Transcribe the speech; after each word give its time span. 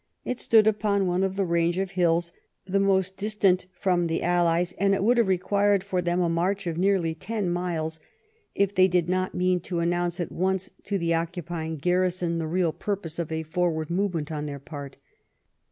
It 0.25 0.39
stood 0.39 0.65
upon 0.65 1.05
one 1.05 1.23
of 1.23 1.37
a 1.37 1.45
range 1.45 1.77
of 1.77 1.91
hills 1.91 2.33
the 2.65 2.79
most 2.79 3.17
distant 3.17 3.67
from 3.71 4.07
the 4.07 4.23
allies, 4.23 4.73
and 4.79 4.95
it 4.95 5.03
would 5.03 5.19
have 5.19 5.27
required 5.27 5.83
for 5.83 6.01
them 6.01 6.21
a 6.21 6.27
march 6.27 6.65
of 6.65 6.75
nearly 6.75 7.13
ten 7.13 7.51
miles 7.51 7.99
if 8.55 8.73
they 8.73 8.87
did 8.87 9.07
not 9.07 9.35
mean 9.35 9.59
to 9.59 9.77
announce 9.79 10.19
at 10.19 10.31
once 10.31 10.71
to 10.85 10.97
the 10.97 11.11
occu 11.11 11.45
pying 11.45 11.77
garrison 11.77 12.39
the 12.39 12.47
real 12.47 12.73
purpose 12.73 13.19
of 13.19 13.31
a 13.31 13.43
forward 13.43 13.91
move 13.91 14.15
ment 14.15 14.31
on 14.31 14.47
their 14.47 14.57
part. 14.57 14.97